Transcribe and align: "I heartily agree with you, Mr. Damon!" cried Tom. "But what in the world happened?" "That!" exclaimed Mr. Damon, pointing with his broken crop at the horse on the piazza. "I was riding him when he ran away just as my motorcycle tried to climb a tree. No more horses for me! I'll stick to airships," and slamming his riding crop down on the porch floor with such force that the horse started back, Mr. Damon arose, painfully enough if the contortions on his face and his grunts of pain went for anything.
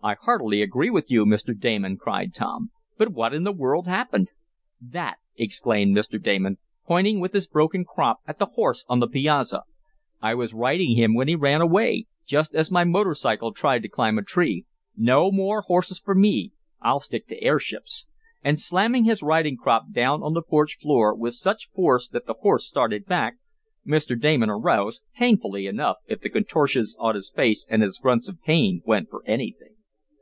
"I 0.00 0.14
heartily 0.14 0.62
agree 0.62 0.90
with 0.90 1.10
you, 1.10 1.24
Mr. 1.26 1.58
Damon!" 1.58 1.96
cried 1.96 2.32
Tom. 2.32 2.70
"But 2.96 3.08
what 3.08 3.34
in 3.34 3.42
the 3.42 3.50
world 3.50 3.88
happened?" 3.88 4.28
"That!" 4.80 5.16
exclaimed 5.36 5.96
Mr. 5.96 6.22
Damon, 6.22 6.58
pointing 6.86 7.18
with 7.18 7.32
his 7.32 7.48
broken 7.48 7.84
crop 7.84 8.20
at 8.24 8.38
the 8.38 8.46
horse 8.46 8.84
on 8.88 9.00
the 9.00 9.08
piazza. 9.08 9.64
"I 10.22 10.36
was 10.36 10.54
riding 10.54 10.94
him 10.96 11.14
when 11.16 11.26
he 11.26 11.34
ran 11.34 11.60
away 11.60 12.06
just 12.24 12.54
as 12.54 12.70
my 12.70 12.84
motorcycle 12.84 13.52
tried 13.52 13.82
to 13.82 13.88
climb 13.88 14.18
a 14.18 14.22
tree. 14.22 14.66
No 14.96 15.32
more 15.32 15.62
horses 15.62 15.98
for 15.98 16.14
me! 16.14 16.52
I'll 16.80 17.00
stick 17.00 17.26
to 17.26 17.42
airships," 17.42 18.06
and 18.44 18.56
slamming 18.56 19.02
his 19.02 19.20
riding 19.20 19.56
crop 19.56 19.90
down 19.90 20.22
on 20.22 20.32
the 20.32 20.42
porch 20.42 20.76
floor 20.76 21.12
with 21.12 21.34
such 21.34 21.70
force 21.74 22.06
that 22.06 22.24
the 22.24 22.34
horse 22.34 22.64
started 22.64 23.04
back, 23.04 23.38
Mr. 23.84 24.16
Damon 24.18 24.48
arose, 24.48 25.00
painfully 25.16 25.66
enough 25.66 25.96
if 26.06 26.20
the 26.20 26.30
contortions 26.30 26.94
on 27.00 27.16
his 27.16 27.32
face 27.34 27.66
and 27.68 27.82
his 27.82 27.98
grunts 27.98 28.28
of 28.28 28.40
pain 28.42 28.80
went 28.86 29.10
for 29.10 29.24
anything. 29.26 29.74